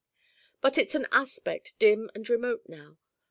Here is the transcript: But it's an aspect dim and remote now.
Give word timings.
But 0.61 0.79
it's 0.79 0.95
an 0.95 1.05
aspect 1.11 1.77
dim 1.77 2.09
and 2.15 2.27
remote 2.27 2.63
now. 2.67 2.97